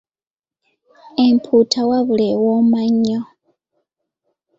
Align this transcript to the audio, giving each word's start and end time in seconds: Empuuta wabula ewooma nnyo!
Empuuta 1.25 1.79
wabula 1.89 2.23
ewooma 2.33 2.81
nnyo! 2.91 3.21